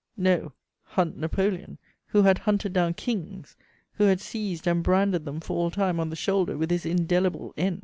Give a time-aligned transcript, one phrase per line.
[0.17, 3.55] No: "hunt" Napoleon, who had "hunted down" kings,
[3.97, 7.53] who had seized and branded them for all time on the shoulder with his indelible
[7.55, 7.79] "N"!